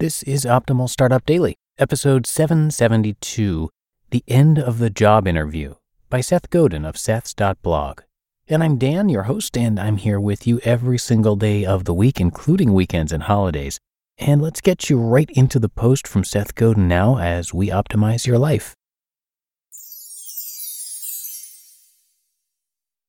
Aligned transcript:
This 0.00 0.22
is 0.22 0.44
Optimal 0.44 0.88
Startup 0.88 1.26
Daily, 1.26 1.56
episode 1.76 2.24
772 2.24 3.68
The 4.10 4.22
End 4.28 4.56
of 4.56 4.78
the 4.78 4.90
Job 4.90 5.26
Interview 5.26 5.74
by 6.08 6.20
Seth 6.20 6.50
Godin 6.50 6.84
of 6.84 6.96
Seths.blog. 6.96 8.02
And 8.46 8.62
I'm 8.62 8.78
Dan, 8.78 9.08
your 9.08 9.24
host, 9.24 9.58
and 9.58 9.76
I'm 9.80 9.96
here 9.96 10.20
with 10.20 10.46
you 10.46 10.60
every 10.62 10.98
single 10.98 11.34
day 11.34 11.64
of 11.64 11.84
the 11.84 11.92
week, 11.92 12.20
including 12.20 12.72
weekends 12.74 13.10
and 13.10 13.24
holidays. 13.24 13.80
And 14.18 14.40
let's 14.40 14.60
get 14.60 14.88
you 14.88 15.00
right 15.00 15.28
into 15.30 15.58
the 15.58 15.68
post 15.68 16.06
from 16.06 16.22
Seth 16.22 16.54
Godin 16.54 16.86
now 16.86 17.18
as 17.18 17.52
we 17.52 17.66
optimize 17.66 18.24
your 18.24 18.38
life. 18.38 18.76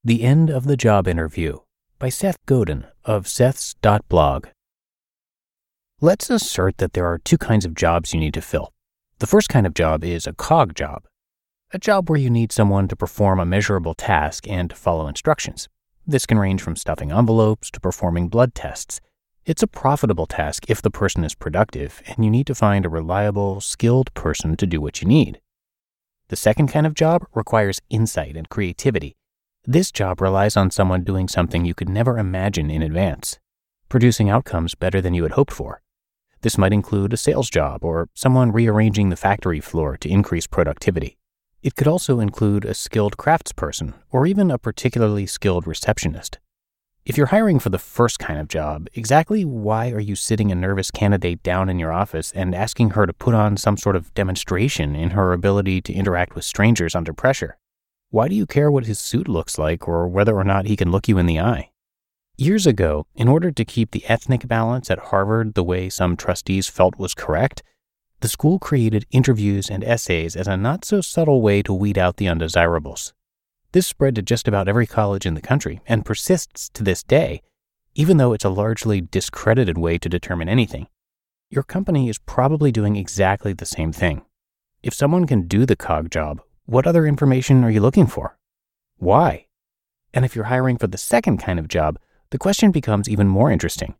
The 0.03 0.23
End 0.23 0.49
of 0.49 0.63
the 0.63 0.75
Job 0.75 1.07
Interview 1.07 1.59
by 1.99 2.09
Seth 2.09 2.43
Godin 2.47 2.87
of 3.05 3.27
Seths.blog. 3.27 4.47
Let's 6.01 6.29
assert 6.29 6.77
that 6.77 6.93
there 6.93 7.05
are 7.05 7.17
two 7.17 7.37
kinds 7.37 7.65
of 7.65 7.75
jobs 7.75 8.13
you 8.13 8.21
need 8.21 8.33
to 8.35 8.41
fill. 8.41 8.71
The 9.17 9.27
first 9.27 9.49
kind 9.49 9.67
of 9.67 9.73
job 9.73 10.01
is 10.05 10.25
a 10.25 10.31
cog 10.31 10.73
job, 10.73 11.03
a 11.73 11.77
job 11.77 12.09
where 12.09 12.17
you 12.17 12.29
need 12.29 12.53
someone 12.53 12.87
to 12.87 12.95
perform 12.95 13.37
a 13.37 13.45
measurable 13.45 13.93
task 13.93 14.47
and 14.47 14.69
to 14.69 14.77
follow 14.77 15.09
instructions. 15.09 15.67
This 16.07 16.25
can 16.25 16.39
range 16.39 16.61
from 16.61 16.77
stuffing 16.77 17.11
envelopes 17.11 17.69
to 17.71 17.81
performing 17.81 18.29
blood 18.29 18.55
tests. 18.55 19.01
It's 19.45 19.61
a 19.61 19.67
profitable 19.67 20.25
task 20.25 20.69
if 20.69 20.81
the 20.81 20.89
person 20.89 21.25
is 21.25 21.35
productive, 21.35 22.01
and 22.07 22.23
you 22.23 22.31
need 22.31 22.47
to 22.47 22.55
find 22.55 22.85
a 22.85 22.89
reliable, 22.89 23.59
skilled 23.59 24.13
person 24.13 24.55
to 24.55 24.65
do 24.65 24.79
what 24.79 25.01
you 25.01 25.07
need. 25.07 25.41
The 26.29 26.37
second 26.37 26.69
kind 26.69 26.87
of 26.87 26.93
job 26.93 27.25
requires 27.35 27.81
insight 27.89 28.37
and 28.37 28.47
creativity. 28.47 29.17
This 29.65 29.91
job 29.91 30.21
relies 30.21 30.55
on 30.55 30.71
someone 30.71 31.03
doing 31.03 31.27
something 31.27 31.65
you 31.65 31.73
could 31.73 31.89
never 31.89 32.17
imagine 32.17 32.71
in 32.71 32.81
advance, 32.81 33.37
producing 33.89 34.29
outcomes 34.29 34.75
better 34.75 35.01
than 35.01 35.13
you 35.13 35.23
had 35.23 35.33
hoped 35.33 35.51
for. 35.51 35.81
This 36.41 36.57
might 36.57 36.71
include 36.71 37.11
a 37.11 37.17
sales 37.17 37.49
job 37.49 37.83
or 37.83 38.07
someone 38.13 38.53
rearranging 38.53 39.09
the 39.09 39.17
factory 39.17 39.59
floor 39.59 39.97
to 39.97 40.09
increase 40.09 40.47
productivity. 40.47 41.17
It 41.61 41.75
could 41.75 41.87
also 41.87 42.21
include 42.21 42.63
a 42.63 42.73
skilled 42.73 43.17
craftsperson 43.17 43.93
or 44.09 44.25
even 44.25 44.49
a 44.49 44.57
particularly 44.57 45.25
skilled 45.25 45.67
receptionist. 45.67 46.39
If 47.05 47.17
you're 47.17 47.27
hiring 47.27 47.59
for 47.59 47.69
the 47.69 47.77
first 47.77 48.19
kind 48.19 48.39
of 48.39 48.47
job, 48.47 48.87
exactly 48.93 49.43
why 49.43 49.91
are 49.91 49.99
you 49.99 50.15
sitting 50.15 50.51
a 50.51 50.55
nervous 50.55 50.91
candidate 50.91 51.43
down 51.43 51.67
in 51.67 51.79
your 51.79 51.91
office 51.91 52.31
and 52.31 52.55
asking 52.55 52.91
her 52.91 53.05
to 53.05 53.13
put 53.13 53.33
on 53.33 53.57
some 53.57 53.75
sort 53.75 53.97
of 53.97 54.13
demonstration 54.13 54.95
in 54.95 55.09
her 55.09 55.33
ability 55.33 55.81
to 55.81 55.93
interact 55.93 56.35
with 56.35 56.45
strangers 56.45 56.95
under 56.95 57.11
pressure? 57.11 57.57
Why 58.11 58.27
do 58.29 58.35
you 58.35 58.45
care 58.45 58.71
what 58.71 58.85
his 58.85 58.99
suit 58.99 59.27
looks 59.27 59.57
like 59.57 59.87
or 59.87 60.07
whether 60.07 60.35
or 60.35 60.43
not 60.45 60.67
he 60.67 60.77
can 60.77 60.91
look 60.91 61.07
you 61.07 61.17
in 61.17 61.25
the 61.25 61.39
eye? 61.39 61.71
Years 62.41 62.65
ago, 62.65 63.05
in 63.15 63.27
order 63.27 63.51
to 63.51 63.65
keep 63.65 63.91
the 63.91 64.05
ethnic 64.05 64.47
balance 64.47 64.89
at 64.89 65.09
Harvard 65.11 65.55
the 65.55 65.63
way 65.63 65.89
some 65.89 66.15
trustees 66.15 66.69
felt 66.69 66.97
was 66.97 67.13
correct, 67.13 67.63
the 68.21 68.29
school 68.29 68.59
created 68.59 69.05
interviews 69.11 69.69
and 69.69 69.83
essays 69.83 70.37
as 70.37 70.47
a 70.47 70.55
not 70.55 70.85
so 70.85 71.01
subtle 71.01 71.41
way 71.41 71.61
to 71.61 71.73
weed 71.73 71.97
out 71.97 72.15
the 72.15 72.29
undesirables. 72.29 73.13
This 73.73 73.87
spread 73.87 74.15
to 74.15 74.21
just 74.21 74.47
about 74.47 74.69
every 74.69 74.87
college 74.87 75.25
in 75.25 75.33
the 75.33 75.41
country 75.41 75.81
and 75.85 76.05
persists 76.05 76.69
to 76.69 76.81
this 76.81 77.03
day, 77.03 77.41
even 77.93 78.15
though 78.15 78.31
it's 78.31 78.45
a 78.45 78.49
largely 78.49 79.01
discredited 79.01 79.77
way 79.77 79.97
to 79.97 80.07
determine 80.07 80.47
anything. 80.47 80.87
Your 81.49 81.63
company 81.63 82.07
is 82.07 82.19
probably 82.19 82.71
doing 82.71 82.95
exactly 82.95 83.51
the 83.51 83.65
same 83.65 83.91
thing. 83.91 84.21
If 84.81 84.93
someone 84.93 85.27
can 85.27 85.45
do 85.45 85.65
the 85.65 85.75
cog 85.75 86.09
job, 86.09 86.41
what 86.63 86.87
other 86.87 87.05
information 87.05 87.65
are 87.65 87.69
you 87.69 87.81
looking 87.81 88.07
for? 88.07 88.37
Why? 88.95 89.47
And 90.13 90.23
if 90.23 90.37
you're 90.37 90.45
hiring 90.45 90.77
for 90.77 90.87
the 90.87 90.97
second 90.97 91.39
kind 91.39 91.59
of 91.59 91.67
job, 91.67 91.99
the 92.31 92.37
question 92.37 92.71
becomes 92.71 93.09
even 93.09 93.27
more 93.27 93.51
interesting. 93.51 93.95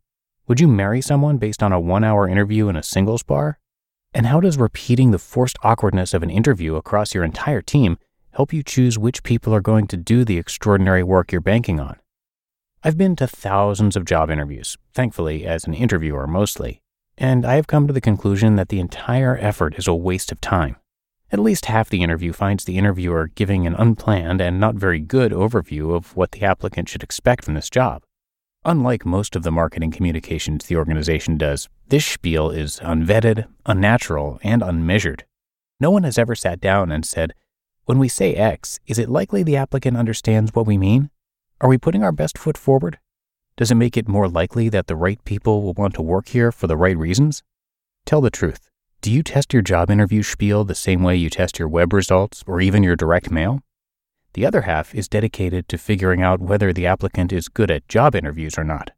Would 0.46 0.60
you 0.60 0.68
marry 0.68 1.00
someone 1.00 1.38
based 1.38 1.62
on 1.62 1.72
a 1.72 1.80
one 1.80 2.04
hour 2.04 2.28
interview 2.28 2.68
in 2.68 2.76
a 2.76 2.82
singles 2.82 3.22
bar? 3.22 3.58
And 4.12 4.26
how 4.26 4.40
does 4.40 4.56
repeating 4.56 5.10
the 5.10 5.18
forced 5.18 5.56
awkwardness 5.62 6.14
of 6.14 6.22
an 6.22 6.30
interview 6.30 6.76
across 6.76 7.14
your 7.14 7.24
entire 7.24 7.62
team 7.62 7.98
help 8.32 8.52
you 8.52 8.62
choose 8.62 8.98
which 8.98 9.22
people 9.22 9.54
are 9.54 9.60
going 9.60 9.86
to 9.88 9.96
do 9.96 10.24
the 10.24 10.38
extraordinary 10.38 11.02
work 11.02 11.32
you're 11.32 11.40
banking 11.40 11.80
on? 11.80 11.96
I've 12.82 12.96
been 12.96 13.16
to 13.16 13.26
thousands 13.26 13.96
of 13.96 14.04
job 14.04 14.30
interviews, 14.30 14.76
thankfully, 14.94 15.44
as 15.44 15.64
an 15.64 15.74
interviewer 15.74 16.26
mostly, 16.26 16.80
and 17.18 17.44
I 17.44 17.54
have 17.56 17.66
come 17.66 17.86
to 17.86 17.92
the 17.92 18.00
conclusion 18.00 18.56
that 18.56 18.68
the 18.68 18.80
entire 18.80 19.36
effort 19.40 19.74
is 19.76 19.86
a 19.86 19.94
waste 19.94 20.32
of 20.32 20.40
time. 20.40 20.76
At 21.32 21.40
least 21.40 21.66
half 21.66 21.88
the 21.88 22.02
interview 22.02 22.32
finds 22.32 22.64
the 22.64 22.78
interviewer 22.78 23.30
giving 23.34 23.66
an 23.66 23.74
unplanned 23.74 24.40
and 24.40 24.58
not 24.58 24.76
very 24.76 24.98
good 24.98 25.30
overview 25.30 25.94
of 25.94 26.16
what 26.16 26.32
the 26.32 26.42
applicant 26.42 26.88
should 26.88 27.02
expect 27.02 27.44
from 27.44 27.54
this 27.54 27.70
job. 27.70 28.02
Unlike 28.66 29.06
most 29.06 29.36
of 29.36 29.42
the 29.42 29.50
marketing 29.50 29.90
communications 29.90 30.66
the 30.66 30.76
organization 30.76 31.38
does, 31.38 31.70
this 31.88 32.04
spiel 32.04 32.50
is 32.50 32.78
unvetted, 32.80 33.46
unnatural, 33.64 34.38
and 34.42 34.62
unmeasured. 34.62 35.24
No 35.80 35.90
one 35.90 36.02
has 36.02 36.18
ever 36.18 36.34
sat 36.34 36.60
down 36.60 36.92
and 36.92 37.06
said, 37.06 37.32
When 37.86 37.98
we 37.98 38.06
say 38.08 38.34
X, 38.34 38.78
is 38.86 38.98
it 38.98 39.08
likely 39.08 39.42
the 39.42 39.56
applicant 39.56 39.96
understands 39.96 40.50
what 40.52 40.66
we 40.66 40.76
mean? 40.76 41.08
Are 41.62 41.70
we 41.70 41.78
putting 41.78 42.04
our 42.04 42.12
best 42.12 42.36
foot 42.36 42.58
forward? 42.58 42.98
Does 43.56 43.70
it 43.70 43.76
make 43.76 43.96
it 43.96 44.08
more 44.08 44.28
likely 44.28 44.68
that 44.68 44.88
the 44.88 44.96
right 44.96 45.24
people 45.24 45.62
will 45.62 45.72
want 45.72 45.94
to 45.94 46.02
work 46.02 46.28
here 46.28 46.52
for 46.52 46.66
the 46.66 46.76
right 46.76 46.98
reasons? 46.98 47.42
Tell 48.04 48.20
the 48.20 48.30
truth. 48.30 48.68
Do 49.00 49.10
you 49.10 49.22
test 49.22 49.54
your 49.54 49.62
job 49.62 49.90
interview 49.90 50.22
spiel 50.22 50.64
the 50.64 50.74
same 50.74 51.02
way 51.02 51.16
you 51.16 51.30
test 51.30 51.58
your 51.58 51.68
web 51.68 51.94
results 51.94 52.44
or 52.46 52.60
even 52.60 52.82
your 52.82 52.96
direct 52.96 53.30
mail? 53.30 53.62
The 54.34 54.46
other 54.46 54.62
half 54.62 54.94
is 54.94 55.08
dedicated 55.08 55.68
to 55.68 55.78
figuring 55.78 56.22
out 56.22 56.40
whether 56.40 56.72
the 56.72 56.86
applicant 56.86 57.32
is 57.32 57.48
good 57.48 57.70
at 57.70 57.88
job 57.88 58.14
interviews 58.14 58.56
or 58.56 58.64
not. 58.64 58.92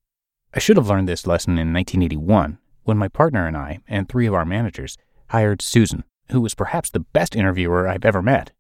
I 0.55 0.59
should 0.59 0.77
have 0.77 0.89
learned 0.89 1.09
this 1.09 1.27
lesson 1.27 1.53
in 1.53 1.73
1981 1.73 2.59
when 2.85 2.99
my 2.99 3.09
partner 3.09 3.47
and 3.47 3.57
I, 3.57 3.81
and 3.89 4.09
three 4.09 4.27
of 4.27 4.35
our 4.35 4.45
managers, 4.45 4.99
hired 5.29 5.63
Susan, 5.63 6.05
who 6.31 6.41
was 6.41 6.55
perhaps 6.55 6.91
the 6.91 7.01
best 7.01 7.35
interviewer 7.35 7.89
I've 7.89 8.05
ever 8.05 8.21
met, 8.21 8.53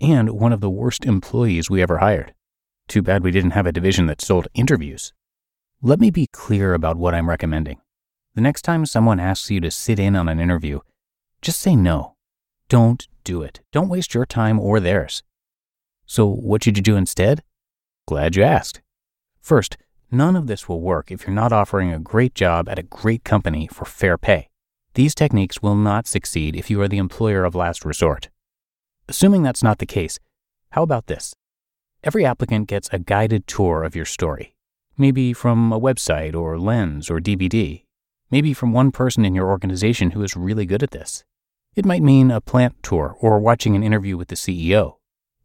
and 0.00 0.30
one 0.30 0.52
of 0.52 0.60
the 0.60 0.70
worst 0.70 1.04
employees 1.04 1.68
we 1.68 1.82
ever 1.82 1.98
hired. 1.98 2.34
Too 2.88 3.02
bad 3.02 3.24
we 3.24 3.30
didn't 3.30 3.52
have 3.52 3.66
a 3.66 3.72
division 3.72 4.06
that 4.06 4.20
sold 4.20 4.48
interviews. 4.54 5.12
Let 5.82 5.98
me 5.98 6.10
be 6.10 6.28
clear 6.32 6.74
about 6.74 6.96
what 6.96 7.14
I'm 7.14 7.28
recommending. 7.28 7.80
The 8.34 8.40
next 8.40 8.62
time 8.62 8.86
someone 8.86 9.18
asks 9.18 9.50
you 9.50 9.60
to 9.60 9.70
sit 9.70 9.98
in 9.98 10.14
on 10.14 10.28
an 10.28 10.38
interview, 10.38 10.80
just 11.42 11.60
say 11.60 11.74
no. 11.74 12.14
Don't 12.68 13.08
do 13.24 13.42
it. 13.42 13.60
Don't 13.72 13.88
waste 13.88 14.14
your 14.14 14.26
time 14.26 14.60
or 14.60 14.78
theirs. 14.78 15.22
So, 16.10 16.26
what 16.26 16.64
should 16.64 16.76
you 16.76 16.82
do 16.82 16.96
instead? 16.96 17.44
Glad 18.08 18.34
you 18.34 18.42
asked. 18.42 18.80
First, 19.40 19.76
none 20.10 20.34
of 20.34 20.48
this 20.48 20.68
will 20.68 20.80
work 20.80 21.12
if 21.12 21.24
you're 21.24 21.32
not 21.32 21.52
offering 21.52 21.92
a 21.92 22.00
great 22.00 22.34
job 22.34 22.68
at 22.68 22.80
a 22.80 22.82
great 22.82 23.22
company 23.22 23.68
for 23.68 23.84
fair 23.84 24.18
pay. 24.18 24.48
These 24.94 25.14
techniques 25.14 25.62
will 25.62 25.76
not 25.76 26.08
succeed 26.08 26.56
if 26.56 26.68
you 26.68 26.80
are 26.80 26.88
the 26.88 26.98
employer 26.98 27.44
of 27.44 27.54
last 27.54 27.84
resort. 27.84 28.28
Assuming 29.06 29.44
that's 29.44 29.62
not 29.62 29.78
the 29.78 29.86
case, 29.86 30.18
how 30.70 30.82
about 30.82 31.06
this? 31.06 31.32
Every 32.02 32.26
applicant 32.26 32.66
gets 32.66 32.88
a 32.90 32.98
guided 32.98 33.46
tour 33.46 33.84
of 33.84 33.94
your 33.94 34.04
story, 34.04 34.56
maybe 34.98 35.32
from 35.32 35.72
a 35.72 35.78
website 35.78 36.34
or 36.34 36.58
lens 36.58 37.08
or 37.08 37.20
DVD, 37.20 37.84
maybe 38.32 38.52
from 38.52 38.72
one 38.72 38.90
person 38.90 39.24
in 39.24 39.36
your 39.36 39.48
organization 39.48 40.10
who 40.10 40.24
is 40.24 40.34
really 40.34 40.66
good 40.66 40.82
at 40.82 40.90
this. 40.90 41.22
It 41.76 41.86
might 41.86 42.02
mean 42.02 42.32
a 42.32 42.40
plant 42.40 42.82
tour 42.82 43.16
or 43.20 43.38
watching 43.38 43.76
an 43.76 43.84
interview 43.84 44.16
with 44.16 44.26
the 44.26 44.34
CEO. 44.34 44.96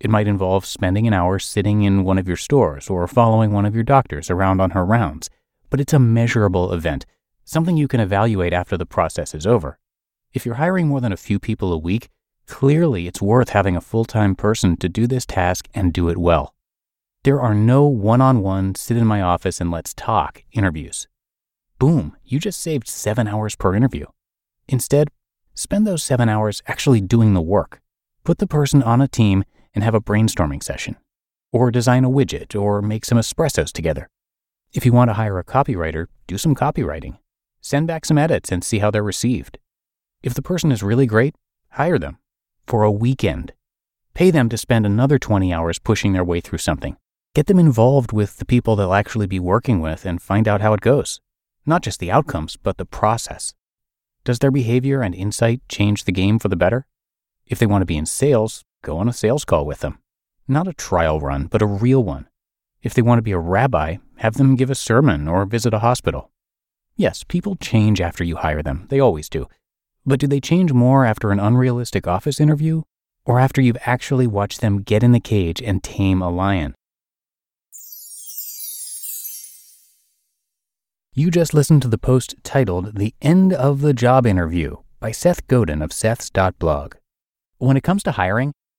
It 0.05 0.11
might 0.11 0.27
involve 0.27 0.67
spending 0.67 1.07
an 1.07 1.15
hour 1.15 1.39
sitting 1.39 1.81
in 1.81 2.03
one 2.03 2.19
of 2.19 2.27
your 2.27 2.37
stores 2.37 2.91
or 2.91 3.07
following 3.07 3.51
one 3.51 3.65
of 3.65 3.73
your 3.73 3.83
doctors 3.83 4.29
around 4.29 4.61
on 4.61 4.69
her 4.69 4.85
rounds, 4.85 5.31
but 5.71 5.81
it's 5.81 5.93
a 5.93 5.97
measurable 5.97 6.71
event 6.73 7.07
something 7.43 7.75
you 7.75 7.87
can 7.87 7.99
evaluate 7.99 8.53
after 8.53 8.77
the 8.77 8.85
process 8.85 9.33
is 9.33 9.47
over. 9.47 9.79
If 10.31 10.45
you're 10.45 10.61
hiring 10.61 10.89
more 10.89 11.01
than 11.01 11.11
a 11.11 11.17
few 11.17 11.39
people 11.39 11.73
a 11.73 11.79
week, 11.79 12.09
clearly 12.45 13.07
it's 13.07 13.19
worth 13.19 13.49
having 13.49 13.75
a 13.75 13.81
full 13.81 14.05
time 14.05 14.35
person 14.35 14.77
to 14.77 14.87
do 14.87 15.07
this 15.07 15.25
task 15.25 15.67
and 15.73 15.91
do 15.91 16.07
it 16.07 16.19
well. 16.19 16.53
There 17.23 17.41
are 17.41 17.55
no 17.55 17.87
one 17.87 18.21
on 18.21 18.43
one, 18.43 18.75
sit 18.75 18.97
in 18.97 19.07
my 19.07 19.23
office 19.23 19.59
and 19.59 19.71
let's 19.71 19.95
talk 19.95 20.43
interviews. 20.51 21.07
Boom, 21.79 22.15
you 22.23 22.37
just 22.37 22.59
saved 22.59 22.87
seven 22.87 23.27
hours 23.27 23.55
per 23.55 23.73
interview. 23.73 24.05
Instead, 24.67 25.07
spend 25.55 25.87
those 25.87 26.03
seven 26.03 26.29
hours 26.29 26.61
actually 26.67 27.01
doing 27.01 27.33
the 27.33 27.41
work. 27.41 27.81
Put 28.23 28.37
the 28.37 28.45
person 28.45 28.83
on 28.83 29.01
a 29.01 29.07
team 29.07 29.43
and 29.75 29.83
have 29.83 29.93
a 29.93 30.01
brainstorming 30.01 30.63
session, 30.63 30.95
or 31.51 31.69
design 31.69 32.03
a 32.03 32.09
widget, 32.09 32.59
or 32.59 32.81
make 32.81 33.05
some 33.05 33.17
espressos 33.19 33.71
together. 33.71 34.09
If 34.73 34.85
you 34.85 34.93
want 34.93 35.09
to 35.09 35.13
hire 35.13 35.37
a 35.37 35.43
copywriter, 35.43 36.07
do 36.25 36.37
some 36.37 36.55
copywriting. 36.55 37.19
Send 37.61 37.87
back 37.87 38.05
some 38.05 38.17
edits 38.17 38.51
and 38.51 38.63
see 38.63 38.79
how 38.79 38.89
they're 38.89 39.03
received. 39.03 39.59
If 40.23 40.33
the 40.33 40.41
person 40.41 40.71
is 40.71 40.81
really 40.81 41.05
great, 41.05 41.35
hire 41.69 41.99
them 41.99 42.17
for 42.65 42.83
a 42.83 42.91
weekend. 42.91 43.53
Pay 44.13 44.31
them 44.31 44.49
to 44.49 44.57
spend 44.57 44.85
another 44.85 45.19
20 45.19 45.53
hours 45.53 45.77
pushing 45.77 46.13
their 46.13 46.23
way 46.23 46.39
through 46.41 46.59
something. 46.59 46.97
Get 47.33 47.47
them 47.47 47.59
involved 47.59 48.13
with 48.13 48.37
the 48.37 48.45
people 48.45 48.75
they'll 48.75 48.93
actually 48.93 49.27
be 49.27 49.39
working 49.39 49.81
with 49.81 50.05
and 50.05 50.21
find 50.21 50.47
out 50.47 50.61
how 50.61 50.73
it 50.73 50.81
goes. 50.81 51.19
Not 51.65 51.83
just 51.83 51.99
the 51.99 52.11
outcomes, 52.11 52.55
but 52.55 52.77
the 52.77 52.85
process. 52.85 53.53
Does 54.23 54.39
their 54.39 54.51
behavior 54.51 55.01
and 55.01 55.13
insight 55.13 55.61
change 55.67 56.05
the 56.05 56.11
game 56.11 56.39
for 56.39 56.47
the 56.47 56.55
better? 56.55 56.87
If 57.45 57.59
they 57.59 57.65
want 57.65 57.81
to 57.81 57.85
be 57.85 57.97
in 57.97 58.05
sales, 58.05 58.63
go 58.85 58.97
on 58.99 59.09
a 59.09 59.13
sales 59.13 59.43
call 59.43 59.65
with 59.65 59.79
them. 59.79 59.97
Not 60.47 60.67
a 60.67 60.73
trial 60.73 61.19
run, 61.19 61.47
but 61.47 61.63
a 61.63 61.65
real 61.65 62.03
one. 62.03 62.29
If 62.83 62.93
they 62.93 63.01
want 63.01 63.17
to 63.17 63.23
be 63.23 63.31
a 63.31 63.39
rabbi, 63.39 63.97
have 64.17 64.35
them 64.35 64.55
give 64.55 64.69
a 64.69 64.75
sermon 64.75 65.27
or 65.27 65.43
visit 65.45 65.73
a 65.73 65.79
hospital. 65.79 66.31
Yes, 66.95 67.23
people 67.23 67.55
change 67.55 67.99
after 67.99 68.23
you 68.23 68.37
hire 68.37 68.61
them, 68.61 68.85
they 68.89 68.99
always 68.99 69.27
do. 69.27 69.47
But 70.05 70.19
do 70.19 70.27
they 70.27 70.39
change 70.39 70.71
more 70.71 71.03
after 71.03 71.31
an 71.31 71.39
unrealistic 71.39 72.07
office 72.07 72.39
interview 72.39 72.83
or 73.25 73.39
after 73.39 73.59
you've 73.59 73.87
actually 73.87 74.27
watched 74.27 74.61
them 74.61 74.83
get 74.83 75.03
in 75.03 75.11
the 75.11 75.19
cage 75.19 75.61
and 75.61 75.83
tame 75.83 76.21
a 76.21 76.29
lion? 76.29 76.75
You 81.17 81.31
just 81.31 81.53
listened 81.53 81.81
to 81.81 81.87
the 81.87 81.97
post 81.97 82.35
titled 82.43 82.99
The 82.99 83.15
End 83.21 83.51
of 83.51 83.81
the 83.81 83.93
Job 83.93 84.27
Interview 84.27 84.77
by 84.99 85.11
Seth 85.11 85.47
Godin 85.47 85.81
of 85.81 85.91
Seth's.blog. 85.91 86.95
When 87.57 87.77
it 87.77 87.83
comes 87.83 88.03
to 88.03 88.11
hiring, 88.11 88.53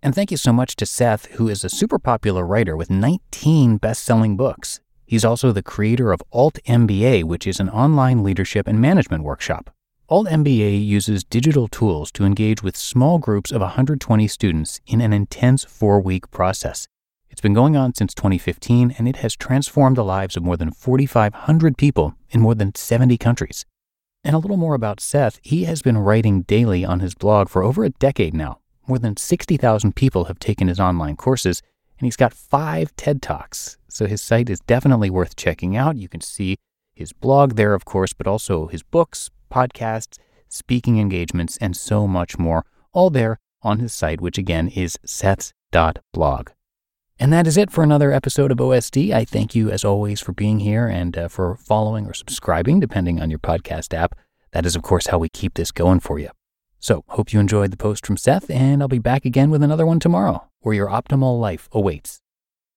And 0.00 0.14
thank 0.14 0.30
you 0.30 0.36
so 0.36 0.52
much 0.52 0.76
to 0.76 0.86
Seth, 0.86 1.26
who 1.32 1.48
is 1.48 1.64
a 1.64 1.68
super 1.68 1.98
popular 1.98 2.46
writer 2.46 2.76
with 2.76 2.88
19 2.88 3.78
best 3.78 4.04
selling 4.04 4.36
books. 4.36 4.80
He's 5.06 5.24
also 5.24 5.50
the 5.50 5.62
creator 5.62 6.12
of 6.12 6.22
Alt 6.32 6.58
MBA, 6.66 7.24
which 7.24 7.46
is 7.46 7.58
an 7.58 7.68
online 7.68 8.22
leadership 8.22 8.68
and 8.68 8.80
management 8.80 9.24
workshop. 9.24 9.70
Alt 10.08 10.28
MBA 10.28 10.86
uses 10.86 11.24
digital 11.24 11.66
tools 11.66 12.12
to 12.12 12.24
engage 12.24 12.62
with 12.62 12.76
small 12.76 13.18
groups 13.18 13.50
of 13.50 13.60
120 13.60 14.28
students 14.28 14.80
in 14.86 15.00
an 15.00 15.12
intense 15.12 15.64
four 15.64 16.00
week 16.00 16.30
process. 16.30 16.86
It's 17.28 17.40
been 17.40 17.52
going 17.52 17.76
on 17.76 17.94
since 17.94 18.14
2015 18.14 18.94
and 18.96 19.08
it 19.08 19.16
has 19.16 19.34
transformed 19.34 19.96
the 19.96 20.04
lives 20.04 20.36
of 20.36 20.44
more 20.44 20.56
than 20.56 20.70
4,500 20.70 21.76
people 21.76 22.14
in 22.30 22.40
more 22.40 22.54
than 22.54 22.74
70 22.74 23.18
countries. 23.18 23.66
And 24.22 24.34
a 24.34 24.38
little 24.38 24.56
more 24.56 24.74
about 24.74 25.00
Seth, 25.00 25.40
he 25.42 25.64
has 25.64 25.82
been 25.82 25.98
writing 25.98 26.42
daily 26.42 26.84
on 26.84 27.00
his 27.00 27.14
blog 27.14 27.48
for 27.48 27.62
over 27.62 27.84
a 27.84 27.90
decade 27.90 28.34
now. 28.34 28.60
More 28.88 28.98
than 28.98 29.18
60,000 29.18 29.94
people 29.94 30.24
have 30.24 30.38
taken 30.38 30.66
his 30.66 30.80
online 30.80 31.14
courses, 31.14 31.62
and 31.98 32.06
he's 32.06 32.16
got 32.16 32.32
five 32.32 32.96
TED 32.96 33.20
Talks. 33.20 33.76
So 33.88 34.06
his 34.06 34.22
site 34.22 34.48
is 34.48 34.60
definitely 34.60 35.10
worth 35.10 35.36
checking 35.36 35.76
out. 35.76 35.96
You 35.96 36.08
can 36.08 36.22
see 36.22 36.56
his 36.94 37.12
blog 37.12 37.56
there, 37.56 37.74
of 37.74 37.84
course, 37.84 38.14
but 38.14 38.26
also 38.26 38.66
his 38.68 38.82
books, 38.82 39.30
podcasts, 39.52 40.18
speaking 40.48 40.98
engagements, 40.98 41.58
and 41.58 41.76
so 41.76 42.06
much 42.06 42.38
more, 42.38 42.64
all 42.94 43.10
there 43.10 43.38
on 43.62 43.78
his 43.78 43.92
site, 43.92 44.22
which 44.22 44.38
again 44.38 44.68
is 44.68 44.98
seths.blog. 45.04 46.48
And 47.20 47.32
that 47.32 47.46
is 47.46 47.58
it 47.58 47.70
for 47.70 47.84
another 47.84 48.10
episode 48.10 48.50
of 48.50 48.58
OSD. 48.58 49.12
I 49.12 49.26
thank 49.26 49.54
you, 49.54 49.70
as 49.70 49.84
always, 49.84 50.20
for 50.20 50.32
being 50.32 50.60
here 50.60 50.86
and 50.86 51.18
uh, 51.18 51.28
for 51.28 51.56
following 51.56 52.06
or 52.06 52.14
subscribing, 52.14 52.80
depending 52.80 53.20
on 53.20 53.28
your 53.28 53.40
podcast 53.40 53.92
app. 53.92 54.16
That 54.52 54.64
is, 54.64 54.76
of 54.76 54.82
course, 54.82 55.08
how 55.08 55.18
we 55.18 55.28
keep 55.28 55.54
this 55.54 55.72
going 55.72 56.00
for 56.00 56.18
you. 56.18 56.30
So, 56.80 57.04
hope 57.08 57.32
you 57.32 57.40
enjoyed 57.40 57.70
the 57.70 57.76
post 57.76 58.06
from 58.06 58.16
Seth, 58.16 58.50
and 58.50 58.82
I'll 58.82 58.88
be 58.88 58.98
back 58.98 59.24
again 59.24 59.50
with 59.50 59.62
another 59.62 59.86
one 59.86 60.00
tomorrow, 60.00 60.48
where 60.60 60.74
your 60.74 60.88
optimal 60.88 61.40
life 61.40 61.68
awaits. 61.72 62.20